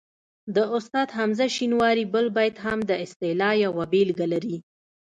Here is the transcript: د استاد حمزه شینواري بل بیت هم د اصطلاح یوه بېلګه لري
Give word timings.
د 0.55 0.57
استاد 0.77 1.07
حمزه 1.17 1.47
شینواري 1.55 2.05
بل 2.13 2.25
بیت 2.37 2.55
هم 2.65 2.79
د 2.89 2.91
اصطلاح 3.05 3.53
یوه 3.65 3.83
بېلګه 3.91 4.27
لري 4.33 4.57